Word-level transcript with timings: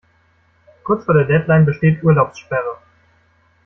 Kurz 0.83 1.05
vor 1.05 1.13
der 1.13 1.25
Deadline 1.25 1.63
besteht 1.67 2.01
Urlaubssperre. 2.01 2.79